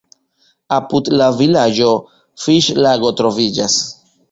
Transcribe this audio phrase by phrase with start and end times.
[0.77, 1.91] Apud la vilaĝo
[2.47, 3.79] fiŝlago troviĝas.